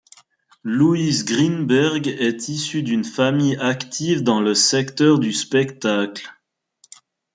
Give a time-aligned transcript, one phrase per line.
[0.63, 6.27] Louise Grinberg est issue d'une famille active dans le secteur du spectacle.